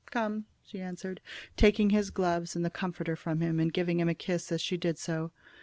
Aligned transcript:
"Come," 0.09 0.45
she 0.63 0.81
answered, 0.81 1.21
taking 1.55 1.91
his 1.91 2.09
gloves 2.09 2.55
and 2.55 2.73
comforter 2.73 3.15
from 3.15 3.39
him, 3.39 3.59
and 3.59 3.71
giving 3.71 3.99
him 3.99 4.09
a 4.09 4.15
kiss 4.15 4.51
as 4.51 4.59
she 4.59 4.75
did 4.75 4.97
so. 4.97 5.31